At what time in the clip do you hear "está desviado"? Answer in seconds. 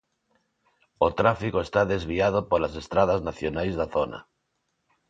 1.61-2.39